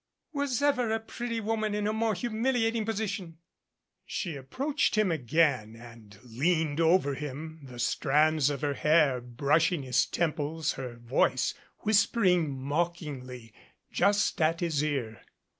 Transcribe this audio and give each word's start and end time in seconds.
Was 0.33 0.63
ever 0.63 0.89
a 0.91 0.99
pretty 0.99 1.39
woman 1.39 1.75
in 1.75 1.85
a 1.85 1.93
more 1.93 2.15
humiliating 2.15 2.85
position!" 2.85 3.37
She 4.07 4.35
approached 4.35 4.95
him 4.97 5.11
again 5.11 5.75
and 5.75 6.17
leaned 6.23 6.79
over 6.81 7.13
him, 7.13 7.59
the 7.61 7.77
75 7.77 7.77
MADCAP 7.77 7.81
strands 7.81 8.49
of 8.49 8.61
her 8.61 8.73
hair 8.73 9.21
brushing 9.21 9.83
his 9.83 10.07
temples, 10.07 10.71
her 10.71 10.95
voice 10.95 11.53
whis 11.85 12.07
pering 12.07 12.49
mockingly 12.49 13.53
just 13.91 14.41
at 14.41 14.61
his 14.61 14.83
ear. 14.83 15.21